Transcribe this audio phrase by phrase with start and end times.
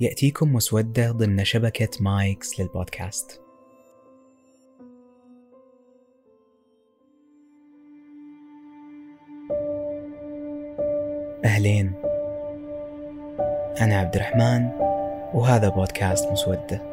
[0.00, 3.40] يأتيكم مسودة ضمن شبكة مايكس للبودكاست.
[11.44, 11.92] أهلين.
[13.80, 14.68] أنا عبد الرحمن
[15.34, 16.87] وهذا بودكاست مسودة.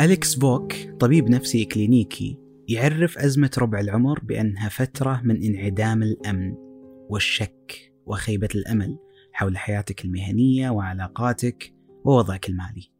[0.00, 6.54] أليكس فوك طبيب نفسي كلينيكي يعرف أزمة ربع العمر بأنها فترة من انعدام الأمن
[7.10, 8.98] والشك وخيبة الأمل
[9.32, 11.72] حول حياتك المهنية وعلاقاتك
[12.04, 12.90] ووضعك المالي.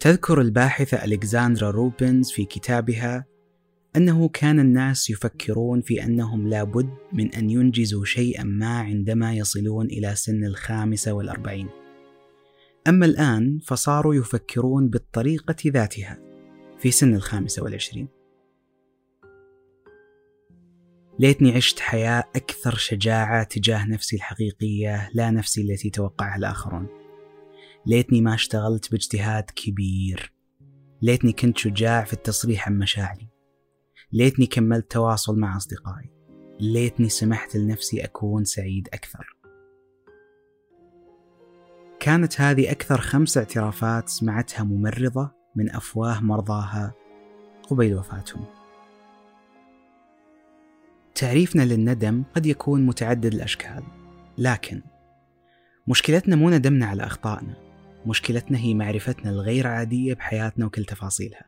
[0.00, 3.26] تذكر الباحثة ألكساندرا روبنز في كتابها
[3.96, 10.14] أنه كان الناس يفكرون في أنهم لابد من أن ينجزوا شيئا ما عندما يصلون إلى
[10.14, 11.81] سن الخامسة والأربعين
[12.88, 16.18] أما الآن فصاروا يفكرون بالطريقة ذاتها
[16.78, 18.08] في سن الخامسة والعشرين.
[21.18, 26.86] ليتني عشت حياة أكثر شجاعة تجاه نفسي الحقيقية لا نفسي التي توقعها الآخرون.
[27.86, 30.32] ليتني ما اشتغلت باجتهاد كبير.
[31.02, 33.28] ليتني كنت شجاع في التصريح عن مشاعري.
[34.12, 36.10] ليتني كملت تواصل مع أصدقائي.
[36.60, 39.31] ليتني سمحت لنفسي أكون سعيد أكثر.
[42.02, 46.94] كانت هذه أكثر خمس اعترافات سمعتها ممرضة من أفواه مرضاها
[47.70, 48.44] قبيل وفاتهم.
[51.14, 53.82] تعريفنا للندم قد يكون متعدد الأشكال،
[54.38, 54.82] لكن
[55.88, 57.54] مشكلتنا مو ندمنا على أخطائنا،
[58.06, 61.46] مشكلتنا هي معرفتنا الغير عادية بحياتنا وكل تفاصيلها.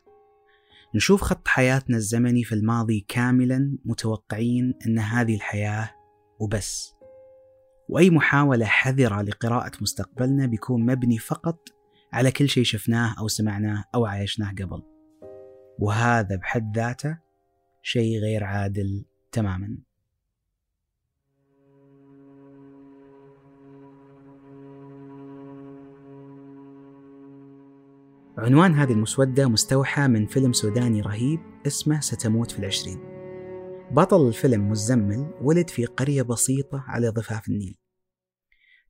[0.94, 5.90] نشوف خط حياتنا الزمني في الماضي كاملا متوقعين أن هذه الحياة
[6.38, 6.93] وبس
[7.88, 11.68] وأي محاولة حذرة لقراءة مستقبلنا بيكون مبني فقط
[12.12, 14.82] على كل شيء شفناه أو سمعناه أو عايشناه قبل.
[15.78, 17.18] وهذا بحد ذاته
[17.82, 19.78] شيء غير عادل تماما.
[28.38, 33.13] عنوان هذه المسودة مستوحى من فيلم سوداني رهيب اسمه ستموت في العشرين.
[33.94, 37.76] بطل الفيلم مزمل ولد في قرية بسيطة على ضفاف النيل.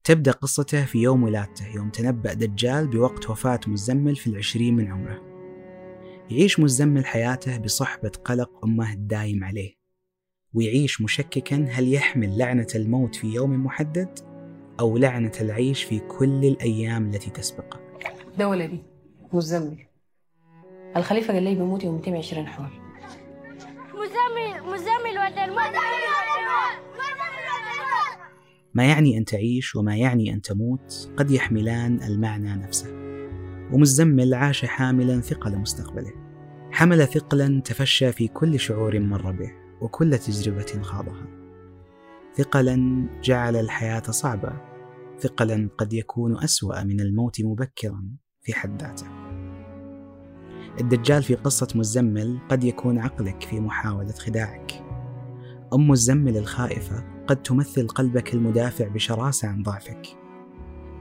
[0.05, 5.23] تبدأ قصته في يوم ولادته يوم تنبأ دجال بوقت وفاة مزمل في العشرين من عمره.
[6.31, 9.75] يعيش مزمل حياته بصحبة قلق أمه الدايم عليه
[10.55, 14.19] ويعيش مشككا هل يحمل لعنة الموت في يوم محدد
[14.81, 17.81] أو لعنة العيش في كل الأيام التي تسبقه.
[18.39, 18.83] ده ولدي
[19.33, 19.87] مزمل.
[20.97, 22.85] الخليفة قال لي بيموت يوم 220 حول
[23.95, 24.94] مزمل مزمل.
[28.75, 32.89] ما يعني أن تعيش وما يعني أن تموت قد يحملان المعنى نفسه.
[33.73, 36.13] ومزمل عاش حاملا ثقل مستقبله.
[36.71, 41.27] حمل ثقلا تفشى في كل شعور مر به وكل تجربة خاضها.
[42.37, 44.53] ثقلا جعل الحياة صعبة.
[45.21, 48.09] ثقلا قد يكون أسوأ من الموت مبكرا
[48.43, 49.07] في حد ذاته.
[50.81, 54.84] الدجال في قصة مزمل قد يكون عقلك في محاولة خداعك.
[55.75, 60.07] أم مزمل الخائفة قد تمثل قلبك المدافع بشراسة عن ضعفك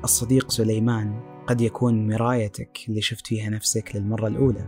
[0.04, 4.68] الصديق سليمان قد يكون مرايتك اللي شفت فيها نفسك للمرة الأولى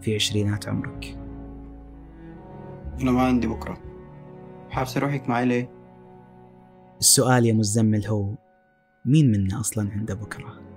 [0.00, 1.18] في عشرينات عمرك
[3.00, 3.78] أنا ما عندي بكرة
[4.70, 5.70] حابس روحك معي ليه؟
[7.00, 8.34] السؤال يا مزمل هو
[9.04, 10.69] مين منا أصلا عنده بكرة؟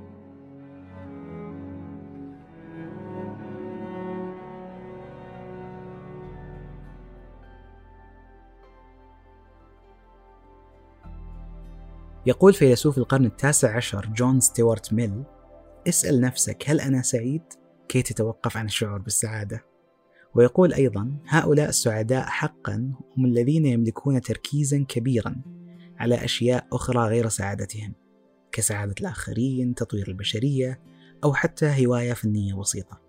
[12.25, 15.23] يقول فيلسوف القرن التاسع عشر جون ستيوارت ميل
[15.87, 17.43] اسأل نفسك هل أنا سعيد؟
[17.87, 19.65] كي تتوقف عن الشعور بالسعادة
[20.35, 25.35] ويقول أيضا هؤلاء السعداء حقا هم الذين يملكون تركيزا كبيرا
[25.97, 27.93] على أشياء أخرى غير سعادتهم
[28.51, 30.81] كسعادة الآخرين تطوير البشرية
[31.23, 33.01] أو حتى هواية فنية بسيطة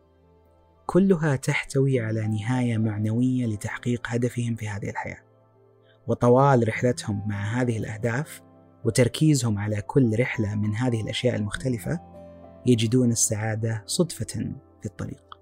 [0.87, 5.23] كلها تحتوي على نهاية معنوية لتحقيق هدفهم في هذه الحياة
[6.07, 8.43] وطوال رحلتهم مع هذه الأهداف
[8.85, 12.01] وتركيزهم على كل رحلة من هذه الأشياء المختلفة
[12.67, 15.39] يجدون السعادة صدفة في الطريق.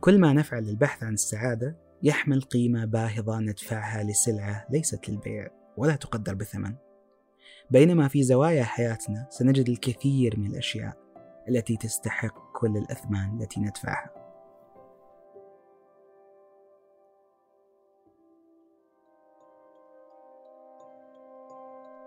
[0.00, 6.34] كل ما نفعل للبحث عن السعادة يحمل قيمة باهظة ندفعها لسلعة ليست للبيع ولا تقدر
[6.34, 6.74] بثمن
[7.70, 10.96] بينما في زوايا حياتنا سنجد الكثير من الأشياء
[11.48, 14.15] التي تستحق كل الأثمان التي ندفعها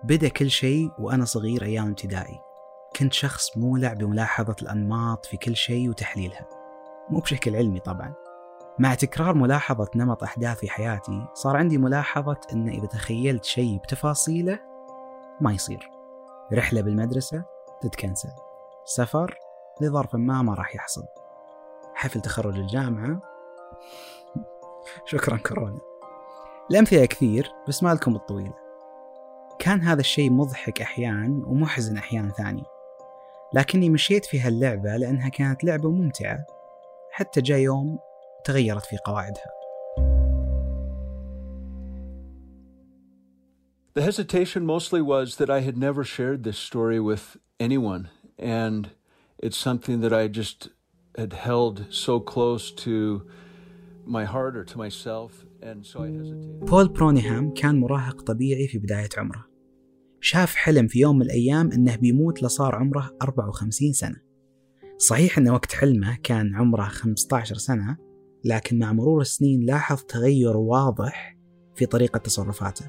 [0.03, 2.39] بدأ كل شيء وأنا صغير أيام ابتدائي.
[2.95, 6.47] كنت شخص مولع بملاحظة الأنماط في كل شيء وتحليلها.
[7.09, 8.13] مو بشكل علمي طبعا.
[8.79, 14.59] مع تكرار ملاحظة نمط أحداث في حياتي صار عندي ملاحظة أن إذا تخيلت شيء بتفاصيله
[15.41, 15.89] ما يصير.
[16.53, 17.43] رحلة بالمدرسة
[17.81, 18.29] تتكنسل.
[18.85, 19.37] سفر
[19.81, 21.03] لظرف ما ما راح يحصل.
[21.93, 23.21] حفل تخرج الجامعة.
[25.05, 25.79] شكرا كورونا.
[26.71, 28.68] الأمثلة كثير بس ما لكم الطويلة.
[29.59, 32.63] كان هذا الشيء مضحك أحيان ومحزن أحيان ثانية
[33.53, 36.45] لكني مشيت في هاللعبة لأنها كانت لعبة ممتعة
[37.11, 37.99] حتى جاء يوم
[38.45, 39.59] تغيرت في قواعدها
[43.95, 48.91] The hesitation mostly was that I had never shared this story with anyone, and
[49.39, 50.69] it's something that I just
[51.17, 53.27] had held so close to
[54.05, 56.69] my heart or to myself, and so I hesitated.
[56.69, 59.45] بول برونيهام كان مراهق طبيعي في بداية عمره.
[60.21, 64.15] شاف حلم في يوم من الأيام أنه بيموت لصار عمره 54 سنة.
[64.97, 67.97] صحيح أن وقت حلمه كان عمره 15 سنة
[68.45, 71.37] لكن مع مرور السنين لاحظ تغير واضح
[71.75, 72.85] في طريقة تصرفاته.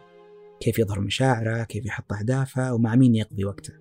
[0.60, 3.72] كيف يظهر مشاعره كيف يحط أهدافه ومع مين يقضي وقته.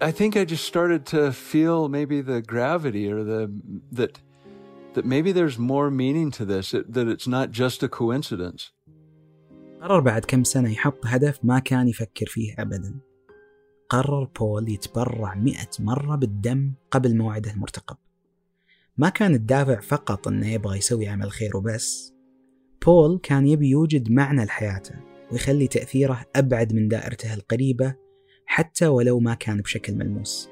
[0.00, 3.50] I think I just started to feel maybe the gravity or the
[3.98, 4.14] that
[4.96, 8.72] that maybe there's more meaning to this, that it's not just a coincidence.
[9.80, 13.00] قرر بعد كم سنة يحط هدف ما كان يفكر فيه أبدا.
[13.88, 17.96] قرر بول يتبرع مئة مرة بالدم قبل موعده المرتقب.
[18.98, 22.14] ما كان الدافع فقط أنه يبغى يسوي عمل خير وبس.
[22.86, 24.94] بول كان يبي يوجد معنى لحياته
[25.32, 27.94] ويخلي تأثيره أبعد من دائرته القريبة
[28.46, 30.48] حتى ولو ما كان بشكل ملموس.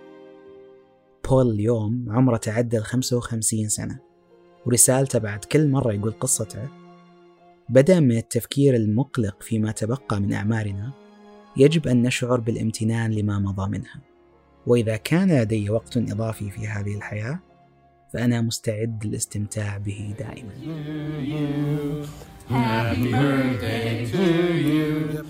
[1.29, 4.14] بول اليوم عمره تعدى ال 55 سنة.
[4.67, 6.69] ورسالته بعد كل مرة يقول قصته
[7.69, 10.91] بدأ من التفكير المقلق فيما تبقى من أعمارنا
[11.57, 14.01] يجب أن نشعر بالامتنان لما مضى منها
[14.67, 17.39] وإذا كان لدي وقت إضافي في هذه الحياة
[18.13, 20.51] فأنا مستعد للاستمتاع به دائما
[22.51, 25.25] Happy birthday dear.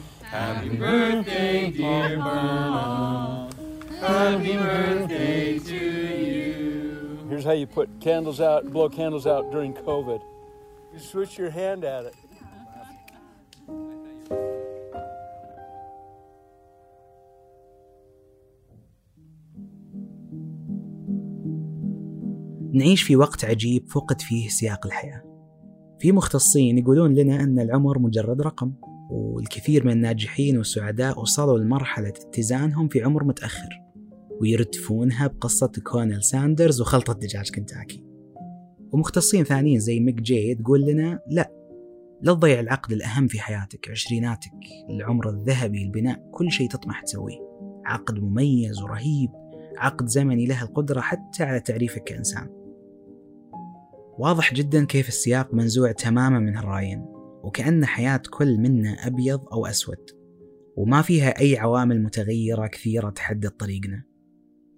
[4.00, 6.03] Happy birthday to you.
[7.28, 10.20] Here's how you put candles out, blow candles out during COVID.
[10.92, 12.14] You switch your hand at it.
[22.74, 25.22] نعيش في وقت عجيب فقد فيه سياق الحياة
[26.00, 28.72] في مختصين يقولون لنا أن العمر مجرد رقم
[29.10, 33.83] والكثير من الناجحين والسعداء وصلوا لمرحلة اتزانهم في عمر متأخر
[34.40, 38.04] ويردفونها بقصة كولونيل ساندرز وخلطة دجاج كنتاكي.
[38.92, 41.50] ومختصين ثانيين زي ميغ جاي تقول لنا لا
[42.22, 44.52] لا تضيع العقد الأهم في حياتك عشريناتك
[44.90, 47.38] العمر الذهبي البناء كل شيء تطمح تسويه.
[47.84, 49.30] عقد مميز ورهيب
[49.78, 52.48] عقد زمني له القدرة حتى على تعريفك كإنسان.
[54.18, 57.04] واضح جدا كيف السياق منزوع تماما من هالرايين
[57.42, 60.10] وكأن حياة كل منا أبيض أو أسود
[60.76, 64.13] وما فيها أي عوامل متغيرة كثيرة تحدد طريقنا.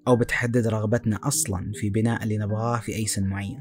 [0.09, 3.61] أو بتحدد رغبتنا أصلا في بناء اللي نبغاه في أي سن معين.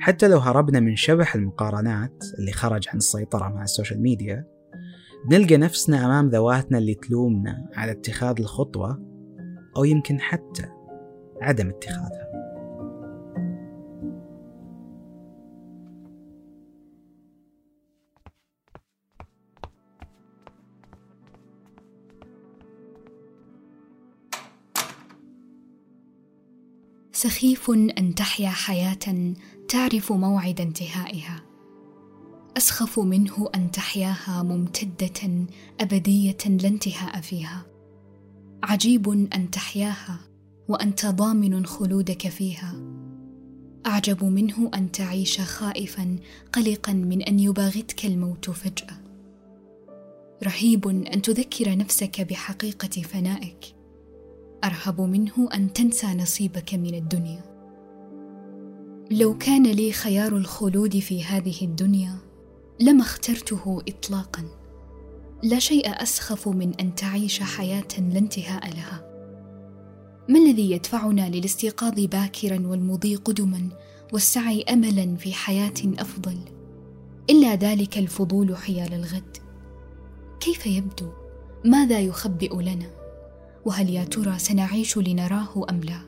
[0.00, 4.46] حتى لو هربنا من شبح المقارنات اللي خرج عن السيطرة مع ال social media
[5.28, 9.02] بنلقى نفسنا أمام ذواتنا اللي تلومنا على اتخاذ الخطوة
[9.76, 10.68] أو يمكن حتى
[11.42, 12.31] عدم اتخاذها.
[27.22, 29.34] سخيف أن تحيا حياة
[29.68, 31.42] تعرف موعد انتهائها.
[32.56, 35.46] أسخف منه أن تحياها ممتدة
[35.80, 37.66] أبدية لا انتهاء فيها.
[38.62, 40.18] عجيب أن تحياها
[40.68, 42.74] وأنت ضامن خلودك فيها.
[43.86, 46.16] أعجب منه أن تعيش خائفا
[46.52, 48.96] قلقا من أن يباغتك الموت فجأة.
[50.44, 53.81] رهيب أن تذكر نفسك بحقيقة فنائك.
[54.64, 57.42] أرهب منه أن تنسى نصيبك من الدنيا.
[59.10, 62.18] لو كان لي خيار الخلود في هذه الدنيا
[62.80, 64.44] لما اخترته اطلاقا.
[65.42, 69.04] لا شيء أسخف من أن تعيش حياة لا انتهاء لها.
[70.28, 73.68] ما الذي يدفعنا للاستيقاظ باكرا والمضي قدما
[74.12, 76.38] والسعي املا في حياة أفضل؟
[77.30, 79.36] إلا ذلك الفضول حيال الغد.
[80.40, 81.08] كيف يبدو؟
[81.64, 83.01] ماذا يخبئ لنا؟
[83.64, 85.98] وهل يا ترى سنعيش لنراه أم لا؟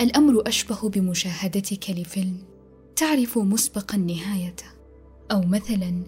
[0.00, 2.38] الأمر أشبه بمشاهدتك لفيلم.
[2.96, 4.66] تعرف مسبقا نهايته.
[5.30, 6.02] أو مثلا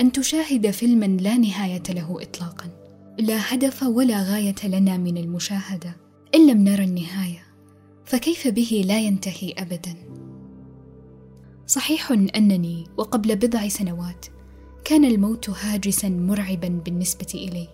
[0.00, 2.66] أن تشاهد فيلما لا نهاية له اطلاقا.
[3.18, 5.96] لا هدف ولا غاية لنا من المشاهدة.
[6.34, 7.42] إن لم نرى النهاية
[8.04, 9.94] فكيف به لا ينتهي ابدا؟
[11.66, 14.26] صحيح أنني وقبل بضع سنوات
[14.84, 17.68] كان الموت هاجسا مرعبا بالنسبة إلي.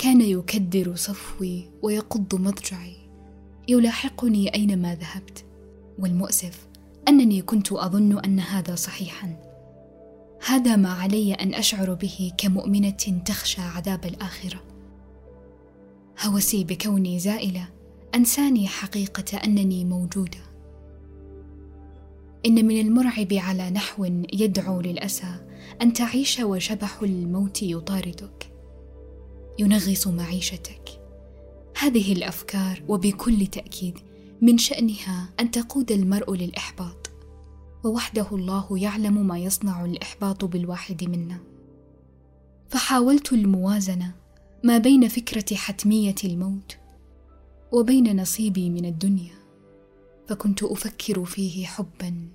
[0.00, 2.96] كان يكدر صفوي ويقض مضجعي.
[3.68, 5.44] يلاحقني أينما ذهبت
[5.98, 6.68] والمؤسف
[7.08, 9.36] أنني كنت أظن أن هذا صحيحا.
[10.46, 14.62] هذا ما علي أن أشعر به كمؤمنة تخشى عذاب الآخرة.
[16.20, 17.68] هوسي بكوني زائلة
[18.14, 20.40] أنساني حقيقة أنني موجودة.
[22.46, 25.34] إن من المرعب على نحو يدعو للأسى
[25.82, 28.49] أن تعيش وشبح الموت يطاردك.
[29.58, 31.00] ينغص معيشتك.
[31.78, 33.98] هذه الأفكار وبكل تأكيد
[34.42, 37.10] من شأنها أن تقود المرء للإحباط.
[37.84, 41.38] ووحده الله يعلم ما يصنع الإحباط بالواحد منا.
[42.68, 44.14] فحاولت الموازنة
[44.64, 46.76] ما بين فكرة حتمية الموت
[47.72, 49.34] وبين نصيبي من الدنيا.
[50.28, 52.28] فكنت أفكر فيه حبا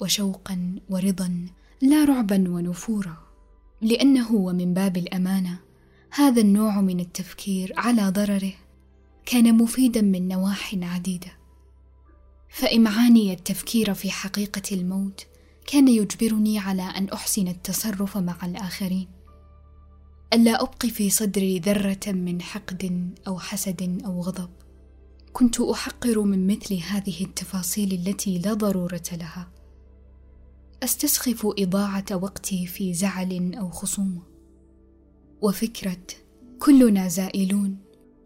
[0.00, 1.46] وشوقا ورضا
[1.82, 3.16] لا رعبا ونفورا
[3.82, 5.67] لأنه ومن باب الأمانة.
[6.10, 8.52] هذا النوع من التفكير على ضرره.
[9.26, 11.32] كان مفيدا من نواح عديدة.
[12.48, 15.26] فامعاني التفكير في حقيقة الموت
[15.66, 19.08] كان يجبرني على أن أحسن التصرف مع الآخرين.
[20.32, 24.50] ألا أبقي في صدري ذرة من حقد أو حسد أو غضب.
[25.32, 29.48] كنت أحقر من مثل هذه التفاصيل التي لا ضرورة لها.
[30.82, 34.27] أستسخف إضاعة وقتي في زعل أو خصومة.
[35.42, 36.06] وفكرة
[36.58, 37.78] كلنا زائلون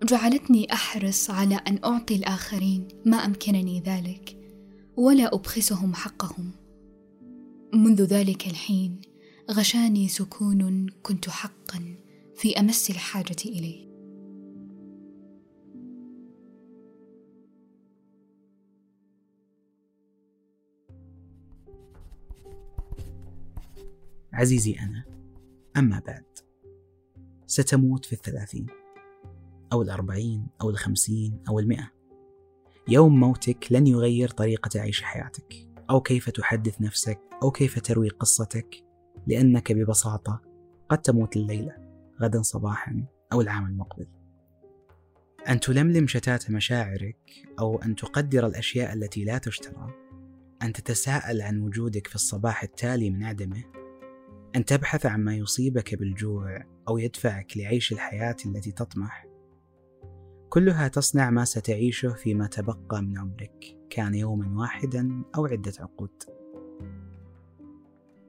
[0.03, 4.37] جعلتني أحرص على أن أعطي الآخرين ما أمكنني ذلك
[4.97, 6.51] ولا أبخسهم حقهم.
[7.75, 9.01] منذ ذلك الحين
[9.51, 11.97] غشاني سكون كنت حقا
[12.37, 13.93] في أمس الحاجة إليه.
[24.33, 25.05] عزيزي أنا
[25.77, 26.32] أما بعد.
[27.53, 28.67] ستموت في الثلاثين
[29.73, 31.91] أو الأربعين أو الخمسين أو المئة.
[32.89, 35.69] يوم موتك لن يغير طريقة عيش حياتك.
[35.91, 38.85] أو كيف تحدث نفسك أو كيف تروي قصتك.
[39.27, 40.41] لأنك ببساطة
[40.89, 41.77] قد تموت الليلة
[42.21, 44.07] غدا صباحا أو العام المقبل.
[45.49, 49.95] أن تلملم شتات مشاعرك أو أن تقدر الأشياء التي لا تشترى.
[50.63, 53.82] أن تتساءل عن وجودك في الصباح التالي من عدمه.
[54.57, 59.27] أن تبحث عن ما يصيبك بالجوع أو يدفعك لعيش الحياة التي تطمح؟
[60.49, 66.23] كلها تصنع ما ستعيشه فيما تبقى من عمرك كان يوما واحدا أو عدة عقود.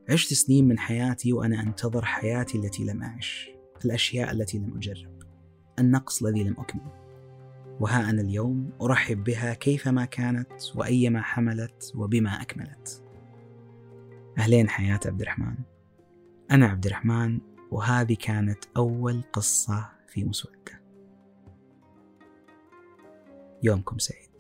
[0.10, 3.50] عشت سنين من حياتي وأنا أنتظر حياتي التي لم أعش
[3.86, 5.24] الأشياء التي لم أجرب
[5.80, 6.92] النقص الذي لم أكمل.
[7.80, 13.03] وها أنا اليوم أرحب بها كيفما كانت وأيما حملت وبما أكملت.
[14.38, 15.73] أهلين حياة عبد الرحمن.
[16.52, 17.40] أنا عبد الرحمن
[17.72, 20.82] وهذه كانت أول قصة في مسودة.
[23.64, 24.33] يومكم سعيد.